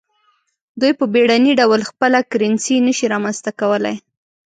[0.79, 3.95] دوی په بیړني ډول خپله کرنسي نشي رامنځته کولای.